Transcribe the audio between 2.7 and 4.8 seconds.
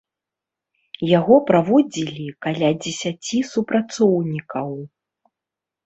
дзесяці супрацоўнікаў.